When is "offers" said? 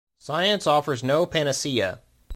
0.65-1.03